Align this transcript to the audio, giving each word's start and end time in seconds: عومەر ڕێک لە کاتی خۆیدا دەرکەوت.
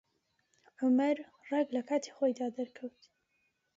عومەر 0.81 1.17
ڕێک 1.49 1.67
لە 1.75 1.81
کاتی 1.89 2.13
خۆیدا 2.15 2.47
دەرکەوت. 2.57 3.01